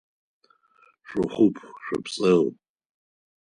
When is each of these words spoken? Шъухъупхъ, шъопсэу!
Шъухъупхъ, 1.07 1.69
шъопсэу! 1.85 2.45